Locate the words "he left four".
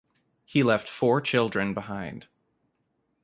0.45-1.21